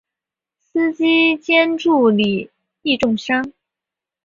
[0.57, 2.49] 司机兼助理
[2.81, 3.51] 亦重伤。